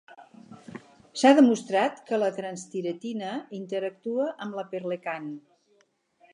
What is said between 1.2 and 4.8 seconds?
S'ha demostrat que la transtiretina interactua amb la